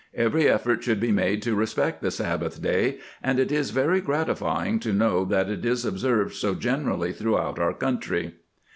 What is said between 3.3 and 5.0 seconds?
it is very gratifying to